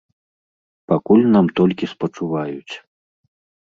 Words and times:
Пакуль 0.93 1.27
нам 1.37 1.53
толькі 1.61 1.93
спачуваюць. 1.95 2.75